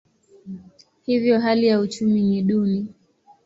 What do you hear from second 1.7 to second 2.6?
uchumi ni